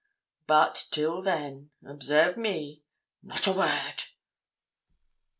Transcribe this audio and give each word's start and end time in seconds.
But 0.47 0.87
till 0.89 1.21
then, 1.21 1.69
observe 1.85 2.35
me, 2.35 2.81
not 3.21 3.45
a 3.45 3.51
word.' 3.53 4.03